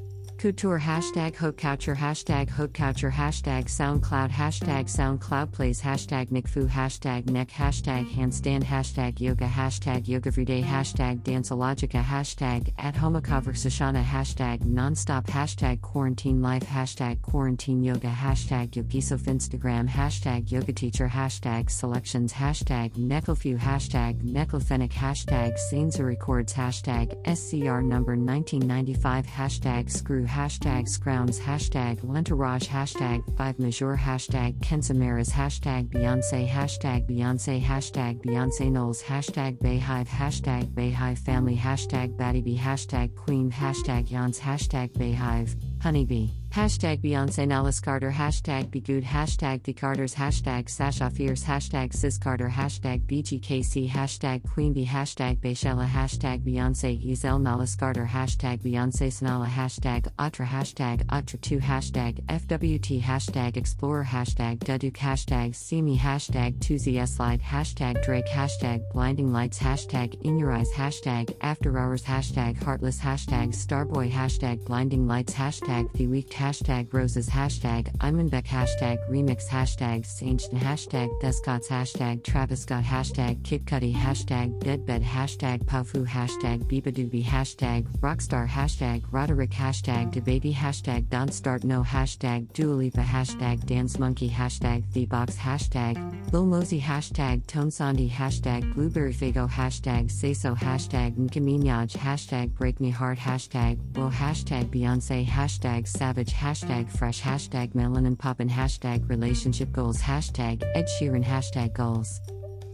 Couture 0.43 0.81
hashtag 0.81 1.37
Haute 1.37 1.57
Couture 1.57 1.95
hashtag 1.95 2.51
Haute 2.51 2.75
Couture 2.75 3.13
hashtag 3.13 3.67
SoundCloud 3.67 4.29
hashtag 4.29 4.87
SoundCloud 4.87 5.53
Plays 5.53 5.81
hashtag 5.81 6.31
McFoo 6.31 6.69
hashtag 6.69 7.31
Neck 7.31 7.49
hashtag 7.49 8.11
Handstand 8.11 8.65
hashtag 8.65 9.21
Yoga 9.21 9.47
hashtag 9.47 10.09
Yoga 10.09 10.27
Everyday 10.27 10.61
hashtag 10.61 11.21
Danceologica 11.21 12.03
hashtag 12.03 12.73
At 12.77 12.97
Home 12.97 13.23
Conversationa 13.23 14.03
hashtag 14.03 14.65
Nonstop 14.65 15.27
hashtag 15.27 15.81
Quarantine 15.81 16.43
Life 16.43 16.67
hashtag 16.67 17.23
Quarantine 17.23 17.85
Yoga 17.85 18.09
hashtag 18.09 18.71
Yogisof 18.71 19.21
Instagram 19.27 19.89
hashtag 19.89 20.51
Yoga 20.51 20.73
Teacher 20.73 21.07
hashtag 21.07 21.71
Selections 21.71 22.33
hashtag 22.33 22.91
Necklefew 22.97 23.57
hashtag 23.61 24.21
Necklefenic 24.25 24.91
hashtag 24.91 25.57
Sainza 25.71 26.05
Records 26.05 26.53
hashtag 26.53 27.15
SCR 27.29 27.81
number 27.81 28.17
1995 28.17 29.25
hashtag 29.25 29.89
Screw 29.89 30.27
hashtag 30.33 30.89
Scrounds 30.89 31.39
hashtag 31.39 32.01
Lentourage 32.01 32.67
hashtag 32.67 33.23
5 33.37 33.59
Major 33.59 33.95
hashtag 33.97 34.59
Kensamaras 34.61 35.31
hashtag 35.31 35.91
Beyonce 35.91 36.49
hashtag 36.49 37.07
Beyonce 37.07 37.63
hashtag 37.63 38.23
Beyonce 38.25 38.71
Knowles 38.71 39.03
hashtag 39.03 39.59
Beyhive 39.59 40.09
hashtag 40.09 40.73
Beyhive 40.73 41.19
Family 41.19 41.57
hashtag 41.57 42.17
Battybee 42.17 42.59
hashtag 42.59 43.15
Queen 43.15 43.51
hashtag 43.51 44.09
Yance 44.09 44.41
hashtag 44.41 44.91
Beyhive 44.95 45.55
Honeybee. 45.83 46.31
Hashtag 46.53 47.01
Beyonce 47.01 47.49
Nellis 47.49 47.81
Carter, 47.81 48.11
hashtag 48.11 48.69
Begood, 48.69 49.05
hashtag 49.05 49.63
The 49.63 49.73
Carters, 49.73 50.15
hashtag 50.15 50.69
Sasha 50.69 51.09
Fierce, 51.09 51.43
hashtag 51.45 51.95
Sis 51.95 52.19
Carter, 52.19 52.51
hashtag 52.51 53.07
BGKC, 53.07 53.89
hashtag 53.89 54.47
Queen 54.47 54.75
Bee, 54.75 54.85
hashtag 54.85 55.39
Beychella, 55.39 55.89
hashtag 55.89 56.45
Beyonce. 56.45 57.01
Giselle 57.01 57.39
Nellis 57.39 57.75
Carter, 57.75 58.05
hashtag 58.05 58.61
Beyonce 58.61 59.09
Sanala, 59.09 59.47
hashtag 59.47 60.07
Atra, 60.19 60.45
hashtag 60.45 61.07
Atra2, 61.07 61.59
hashtag 61.63 62.23
FWT, 62.27 63.01
hashtag 63.01 63.57
Explorer, 63.57 64.05
hashtag 64.05 64.59
Duduk, 64.59 64.99
hashtag 64.99 65.83
Me, 65.83 65.97
hashtag 65.97 66.59
2ZS 66.59 67.17
Slide, 67.17 67.41
hashtag 67.41 68.05
Drake, 68.05 68.27
hashtag 68.27 68.83
Blinding 68.93 69.33
Lights, 69.33 69.59
hashtag 69.59 70.21
In 70.21 70.39
Your 70.39 70.53
Eyes, 70.53 70.71
hashtag 70.71 71.35
After 71.41 71.79
Hours, 71.79 72.05
hashtag 72.05 72.63
Heartless, 72.63 73.01
hashtag 73.01 73.55
Starboy, 73.55 74.11
hashtag 74.11 74.63
Blinding 74.67 75.07
Lights, 75.07 75.33
hashtag 75.33 75.72
The 75.73 76.07
Week, 76.07 76.29
hashtag 76.29 76.93
roses 76.93 77.31
hashtag 77.31 77.97
Imanbek 77.97 78.45
hashtag 78.45 78.99
remix 79.09 79.49
hashtag 79.49 80.05
Sainton 80.05 80.59
hashtag 80.59 81.09
Thescots 81.23 81.67
hashtag 81.69 82.23
Travis 82.23 82.61
Scott 82.61 82.85
hashtag 82.85 83.43
Kid 83.43 83.65
Cudi 83.65 83.95
hashtag 83.95 84.61
Deadbed 84.61 85.03
hashtag 85.03 85.65
Pafu 85.65 86.07
hashtag 86.07 86.65
Bibadoobie 86.65 87.25
hashtag 87.25 87.87
Rockstar 88.01 88.47
hashtag 88.47 89.03
Roderick 89.11 89.53
hashtag 89.53 90.13
DaBaby 90.13 90.53
hashtag 90.53 91.09
Don't 91.09 91.33
Start 91.33 91.65
No 91.65 91.83
hashtag 91.83 92.53
Dua 92.53 92.91
hashtag 92.91 93.65
Dance 93.65 93.99
Monkey 93.99 94.29
hashtag 94.29 94.85
TheBox 94.93 95.37
hashtag 95.37 96.33
Lil 96.35 96.45
Mosey 96.45 96.83
hashtag 96.83 97.47
Tone 97.47 97.71
Sandy 97.71 98.11
hashtag 98.11 98.75
Blueberry 98.75 99.15
Faygo 99.15 99.49
hashtag 99.49 100.11
Say 100.11 100.35
So 100.35 100.55
hashtag 100.55 101.17
Nicki 101.17 101.41
Minaj 101.41 101.97
hashtag 101.97 102.53
Break 102.59 102.79
Me 102.79 102.91
Heart 102.91 103.19
hashtag 103.19 103.79
Whoa 103.97 104.11
hashtag 104.11 104.67
Beyonce 104.67 105.27
hashtag 105.27 105.62
Savage 105.63 106.33
hashtag 106.33 106.91
fresh 106.91 107.21
hashtag 107.21 107.73
melanin 107.73 108.19
poppin 108.19 108.49
hashtag 108.49 109.09
relationship 109.09 109.71
goals 109.71 110.03
hashtag 110.03 110.61
Ed 110.75 110.89
Sheeran 110.89 111.23
hashtag 111.23 111.73
goals 111.73 112.21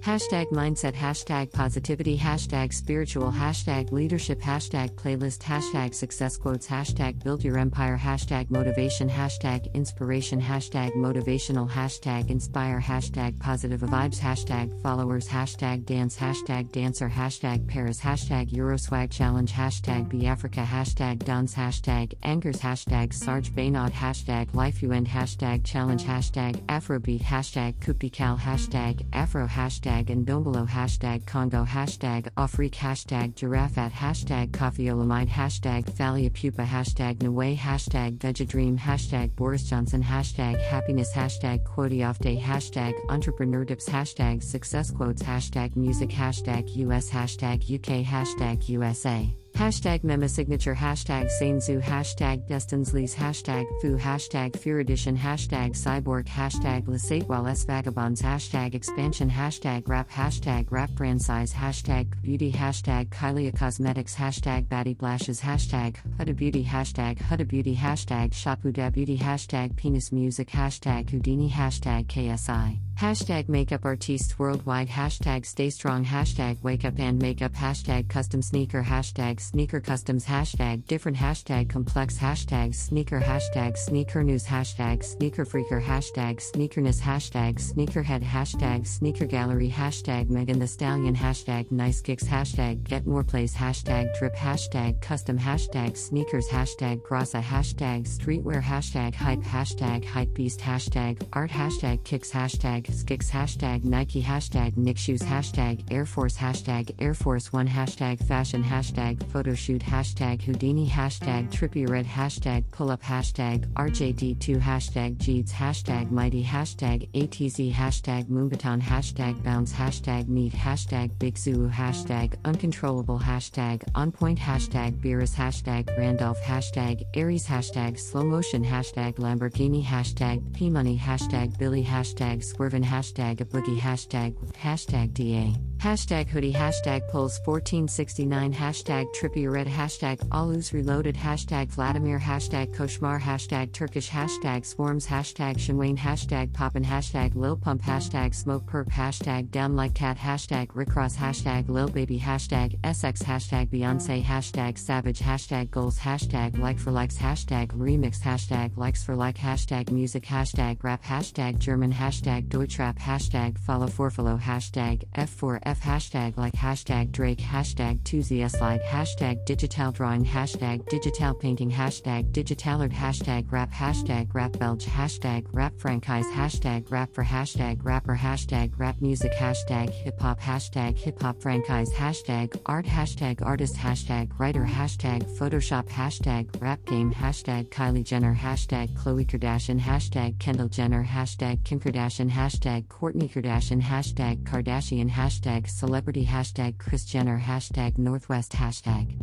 Hashtag 0.01 0.51
mindset, 0.53 0.95
hashtag 0.95 1.53
positivity, 1.53 2.17
hashtag 2.17 2.73
spiritual, 2.73 3.33
hashtag 3.33 3.91
leadership, 3.91 4.41
hashtag 4.41 4.95
playlist, 4.95 5.41
hashtag 5.41 5.93
success 5.93 6.37
quotes, 6.37 6.69
hashtag 6.69 7.23
build 7.25 7.43
your 7.43 7.59
empire, 7.59 7.99
hashtag 7.99 8.49
motivation, 8.49 9.09
hashtag 9.09 9.73
inspiration, 9.75 10.41
hashtag 10.41 10.93
motivational, 10.95 11.69
hashtag 11.69 12.31
inspire, 12.31 12.81
hashtag 12.81 13.39
positive 13.41 13.81
vibes, 13.81 14.19
hashtag 14.21 14.81
followers, 14.83 15.29
hashtag 15.29 15.85
dance, 15.85 16.17
hashtag 16.17 16.71
dancer, 16.71 17.11
hashtag 17.11 17.67
Paris, 17.67 18.01
hashtag 18.01 18.51
Euroswag 18.53 19.11
challenge, 19.11 19.53
hashtag 19.53 20.09
be 20.09 20.27
Africa, 20.27 20.61
hashtag 20.61 21.23
dance, 21.25 21.55
hashtag 21.55 22.15
angers, 22.23 22.61
hashtag 22.61 23.13
Sarge 23.13 23.51
Baynod, 23.51 23.91
hashtag 23.91 24.55
life 24.55 24.81
you 24.81 24.93
end, 24.93 25.09
hashtag 25.09 25.65
challenge, 25.65 26.05
hashtag 26.05 26.55
Afrobeat, 26.67 27.21
hashtag 27.21 27.75
Kupical, 27.81 28.39
hashtag 28.39 29.05
Afro, 29.13 29.47
hashtag 29.47 29.88
hashtag 29.89 30.25
Ndombolo 30.25 30.69
hashtag 30.69 31.27
Congo 31.27 31.65
hashtag 31.65 32.29
Afrique 32.37 32.75
hashtag 32.75 33.35
Giraffe 33.35 33.91
hashtag 33.91 34.51
Coffeeolamide 34.51 35.29
hashtag 35.29 35.87
Thalia 35.87 36.31
Pupa 36.31 36.65
hashtag 36.65 37.19
Nwe 37.19 37.57
hashtag 37.57 38.19
Vegedream 38.19 38.79
hashtag 38.79 39.35
Boris 39.35 39.65
Johnson 39.65 40.03
hashtag 40.03 40.61
Happiness 40.61 41.13
hashtag 41.15 41.65
Quotiofte 41.65 42.41
hashtag 42.41 42.93
Entrepreneur 43.09 43.65
Dips 43.65 43.89
hashtag 43.89 44.43
Success 44.43 44.91
Quotes 44.91 45.23
hashtag 45.23 45.75
Music 45.77 46.11
hashtag 46.11 46.69
US 46.77 47.11
hashtag 47.11 47.63
UK 47.71 48.05
hashtag 48.05 48.69
USA 48.69 49.27
Hashtag 49.59 50.05
Mema 50.05 50.31
Signature 50.31 50.77
Hashtag 50.77 51.29
Sainzu 51.41 51.83
Hashtag 51.83 52.47
Destinsleys 52.49 53.13
Hashtag 53.13 53.67
Fu 53.81 53.97
Hashtag 53.97 54.57
Fear 54.57 54.79
Edition 54.79 55.17
Hashtag 55.17 55.73
Cyborg 55.73 56.27
Hashtag 56.27 56.85
Lesatewell 56.85 57.51
S 57.51 57.65
Vagabonds 57.65 58.23
Hashtag 58.23 58.77
Expansion 58.77 59.29
Hashtag 59.29 59.89
Rap 59.89 60.09
Hashtag 60.09 60.71
Rap 60.71 60.91
Brand 60.91 61.21
Size 61.21 61.53
Hashtag 61.53 62.07
Beauty 62.23 62.53
Hashtag 62.53 63.09
Kylie 63.09 63.53
Cosmetics 63.53 64.15
Hashtag 64.15 64.69
Batty 64.69 64.95
Blashes 64.95 65.41
Hashtag 65.41 65.97
Huda 66.21 66.37
Beauty 66.37 66.63
Hashtag 66.63 67.19
Huda 67.19 67.49
Beauty 67.49 67.75
Hashtag 67.75 68.31
Shapuda 68.31 68.93
Beauty 68.93 69.19
Hashtag 69.19 69.75
Penis 69.75 70.13
Music 70.13 70.51
Hashtag 70.51 71.11
Houdini 71.11 71.51
Hashtag 71.51 72.07
KSI 72.07 72.79
Hashtag 72.99 73.49
makeup 73.49 73.85
artists 73.85 74.41
worldwide. 74.41 74.89
Hashtag 74.89 75.47
stay 75.47 75.71
strong. 75.71 76.05
Hashtag 76.05 76.61
wake 76.65 76.85
up 76.85 76.99
and 76.99 77.23
makeup. 77.23 77.53
Hashtag 77.53 78.09
custom 78.09 78.43
sneaker. 78.43 78.83
Hashtag 78.83 79.39
sneaker 79.51 79.81
customs. 79.81 80.25
Hashtag 80.27 80.87
different. 80.87 81.17
Hashtag 81.17 81.69
complex. 81.69 82.19
Hashtag 82.19 82.75
sneaker. 82.75 83.21
Hashtag 83.21 83.77
sneaker 83.77 84.23
news. 84.23 84.45
Hashtag 84.47 85.05
sneaker 85.05 85.45
freaker. 85.45 85.83
Hashtag 85.83 86.37
sneakerness. 86.41 87.01
Hashtag 87.01 87.55
sneakerhead. 87.59 88.23
Hashtag 88.23 88.87
sneaker 88.87 89.27
gallery. 89.27 89.71
Hashtag 89.71 90.29
Megan 90.29 90.59
Thee 90.59 90.67
Stallion. 90.67 91.15
Hashtag 91.15 91.71
nice 91.71 92.01
kicks. 92.01 92.25
Hashtag 92.25 92.85
get 92.85 93.07
more 93.07 93.25
plays. 93.25 93.55
Hashtag 93.55 94.17
drip. 94.19 94.35
Hashtag 94.35 95.01
custom. 95.01 95.39
Hashtag 95.39 95.97
sneakers. 95.97 96.49
Hashtag 96.49 97.03
grasa. 97.03 97.43
Hashtag 97.43 98.07
streetwear. 98.07 98.63
Hashtag 98.63 99.15
hype. 99.15 99.41
Hashtag 99.41 100.05
hype 100.05 100.35
beast. 100.35 100.61
Hashtag 100.61 101.23
art. 101.33 101.51
Hashtag 101.51 102.05
kicks. 102.05 102.31
Hashtag 102.31 102.87
Skix 102.87 103.31
hashtag 103.31 103.85
Nike 103.85 104.23
hashtag 104.23 104.77
Nick 104.77 104.99
Shoes 104.99 105.23
hashtag 105.23 105.85
Air 105.91 106.05
Force 106.05 106.37
hashtag 106.37 106.95
Air 106.99 107.15
Force 107.15 107.53
One 107.53 107.69
hashtag 107.69 108.23
Fashion 108.27 108.63
hashtag 108.63 109.23
photoshoot 109.39 109.83
hashtag 109.83 110.43
Houdini 110.43 110.89
hashtag 110.89 111.49
trippy 111.53 111.89
red 111.89 112.05
hashtag 112.05 112.65
pull 112.73 112.91
up 112.91 113.01
hashtag 113.01 113.73
RJD2 113.75 114.61
hashtag 114.61 115.17
Jeeds 115.19 115.53
hashtag 115.53 116.11
mighty 116.11 116.43
hashtag 116.43 117.09
ATZ 117.13 117.73
hashtag 117.73 118.25
Moombahton 118.25 118.81
hashtag 118.81 119.41
bounce 119.45 119.73
hashtag 119.73 120.27
neat 120.27 120.53
hashtag 120.53 121.17
big 121.21 121.39
zoo 121.39 121.69
hashtag 121.69 122.35
uncontrollable 122.45 123.21
hashtag 123.21 123.85
on 123.95 124.11
point 124.11 124.41
hashtag 124.41 125.01
Beerus 125.01 125.37
hashtag 125.37 125.97
Randolph 125.97 126.43
hashtag 126.43 127.05
Aries 127.15 127.47
hashtag 127.47 127.97
slow 127.97 128.25
motion 128.25 128.65
hashtag 128.65 129.15
Lamborghini 129.19 129.85
hashtag 129.85 130.53
P 130.53 130.69
money 130.69 130.99
hashtag 130.99 131.57
Billy 131.59 131.85
hashtag 131.85 132.43
Swervin 132.43 132.85
hashtag 132.85 133.41
a 133.41 133.45
boogie 133.45 133.79
hashtag 133.79 134.35
hashtag 134.55 135.15
DA 135.15 135.55
hashtag 135.79 136.27
hoodie 136.27 136.53
hashtag 136.53 137.09
pulls 137.09 137.39
1469 137.45 138.53
hashtag 138.53 139.07
trippy 139.15 139.49
red 139.49 139.69
hashtag 139.69 140.19
alus 140.31 140.73
reloaded 140.73 141.15
hashtag 141.15 141.69
Vladimir 141.69 142.19
hashtag 142.19 142.75
koshmar 142.75 143.21
hashtag 143.21 143.73
Turkish 143.73 144.11
hashtag 144.11 144.67
swarms 144.67 145.07
hashtag 145.07 145.55
Shinwane 145.55 145.97
hashtag 145.97 146.53
poppin 146.53 146.85
hashtag 146.85 147.33
Lil 147.37 147.57
Pump 147.57 147.81
hashtag 147.81 148.35
smoke 148.35 148.67
perp 148.67 148.89
hashtag 148.91 149.53
down 149.53 149.77
like 149.77 149.95
cat 149.95 150.19
hashtag 150.19 150.67
Rickross 150.69 151.17
hashtag 151.17 151.69
Lil 151.69 151.89
Baby 151.89 152.19
hashtag 152.19 152.77
SX 152.81 153.23
hashtag 153.23 153.69
Beyonce 153.69 154.21
hashtag 154.21 154.77
savage 154.77 155.21
hashtag 155.21 155.71
goals 155.71 156.01
hashtag 156.01 156.59
like 156.59 156.81
for 156.81 156.91
likes 156.91 157.17
hashtag 157.17 157.69
remix 157.69 158.21
hashtag 158.21 158.77
likes 158.77 159.05
for 159.05 159.15
like 159.15 159.39
hashtag 159.39 159.93
music 159.93 160.25
hashtag 160.25 160.83
rap 160.83 161.05
hashtag 161.05 161.59
German 161.59 161.93
hashtag 161.93 162.49
Deutschrap 162.49 162.99
hashtag 162.99 163.57
follow 163.61 163.87
for 163.87 164.11
follow 164.11 164.37
hashtag 164.37 165.05
F4 165.15 165.68
F 165.69 165.83
hashtag 165.83 166.35
like 166.39 166.55
hashtag 166.55 167.13
Drake 167.13 167.37
hashtag 167.41 168.03
2ZS 168.05 168.59
like 168.59 168.83
hashtag 168.85 169.45
digital 169.45 169.93
drawing 169.93 170.25
hashtag 170.25 170.89
digital 170.89 171.35
painting 171.35 171.71
hashtag 171.71 172.33
digitalard 172.33 172.91
hashtag 172.91 173.53
rap 173.53 173.71
hashtag 173.71 174.33
rap 174.33 174.59
belge 174.59 174.87
hashtag 174.87 175.47
rap 175.53 175.75
franchise 175.77 176.25
hashtag 176.29 176.91
rap 176.91 177.13
for 177.13 177.23
hashtag 177.23 177.85
rapper 177.85 178.17
hashtag 178.17 178.73
rap 178.79 178.97
music 179.03 179.31
hashtag 179.35 179.91
hip 179.91 180.19
hop 180.19 180.41
hashtag 180.41 180.97
hip 180.97 181.21
hop 181.21 181.39
franchise 181.43 181.93
hashtag 181.93 182.59
art 182.65 182.87
hashtag 182.87 183.45
artist 183.45 183.77
hashtag 183.77 184.31
writer 184.39 184.65
hashtag 184.65 185.23
photoshop 185.37 185.87
hashtag 185.91 186.49
rap 186.63 186.83
game 186.87 187.13
hashtag 187.13 187.69
Kylie 187.69 188.03
Jenner 188.03 188.35
hashtag 188.35 188.89
Khloe 188.95 189.27
Kardashian 189.27 189.79
hashtag 189.79 190.39
Kendall 190.39 190.71
Jenner 190.71 191.05
hashtag 191.05 191.63
Kim 191.65 191.79
Kardashian 191.79 192.31
hashtag 192.31 192.87
Kourtney 192.87 193.31
Kardashian 193.31 193.83
hashtag 193.83 194.43
Kardashian 194.45 195.11
hashtag 195.11 195.58
celebrity 195.67 196.25
hashtag 196.25 196.79
Kris 196.79 197.05
Jenner 197.05 197.41
hashtag 197.41 197.99
Northwest 197.99 198.53
hashtag 198.53 199.17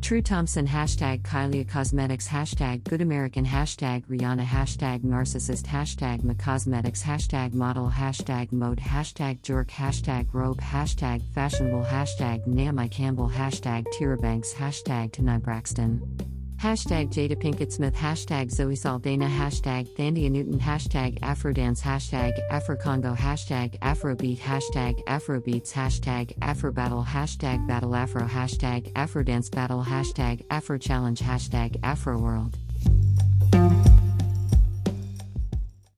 True 0.00 0.22
Thompson 0.22 0.66
hashtag 0.66 1.22
Kylie 1.22 1.68
Cosmetics 1.68 2.28
hashtag 2.28 2.84
Good 2.84 3.00
American 3.00 3.44
hashtag 3.44 4.06
Rihanna 4.06 4.44
hashtag 4.44 5.00
Narcissist 5.02 5.66
hashtag 5.66 6.22
McCosmetics 6.22 7.02
hashtag 7.02 7.52
Model 7.52 7.90
hashtag 7.90 8.52
Mode 8.52 8.78
hashtag 8.78 9.42
Jerk 9.42 9.68
hashtag 9.68 10.28
Robe 10.32 10.60
hashtag 10.60 11.22
Fashionable 11.34 11.84
hashtag 11.84 12.46
Naomi 12.46 12.88
Campbell 12.88 13.28
hashtag 13.28 13.86
Tyra 13.98 14.20
Banks 14.20 14.54
hashtag 14.54 15.12
Tanai 15.12 15.38
Braxton 15.38 16.39
Hashtag 16.60 17.10
Jada 17.10 17.36
Pinkett 17.36 17.72
Smith, 17.72 17.94
hashtag 17.94 18.50
Zoe 18.50 18.74
Saldana, 18.74 19.26
hashtag 19.26 19.88
Thandie 19.96 20.30
Newton, 20.30 20.60
hashtag 20.60 21.18
Afrodance, 21.20 21.80
hashtag 21.80 22.38
Afrocongo, 22.50 23.16
hashtag 23.16 23.78
Afrobeat, 23.78 24.40
hashtag 24.40 25.02
Afrobeats, 25.04 25.72
hashtag 25.72 26.36
Afrobattle, 26.40 27.06
hashtag 27.06 27.66
Battle 27.66 27.96
Afro, 27.96 28.26
hashtag 28.26 28.92
Afrodance 28.92 29.50
Battle, 29.50 29.82
hashtag 29.82 30.44
Afro 30.50 30.76
Challenge, 30.76 31.18
hashtag 31.20 31.80
Afroworld. 31.80 32.52